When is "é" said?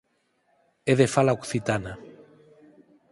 0.91-0.93